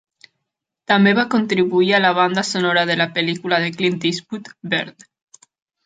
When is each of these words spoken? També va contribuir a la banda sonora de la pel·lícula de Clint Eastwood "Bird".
També 0.91 1.13
va 1.19 1.25
contribuir 1.33 1.93
a 1.97 2.01
la 2.07 2.11
banda 2.21 2.45
sonora 2.55 2.87
de 2.93 2.99
la 3.05 3.09
pel·lícula 3.19 3.63
de 3.67 3.71
Clint 3.79 4.05
Eastwood 4.13 4.55
"Bird". 4.75 5.11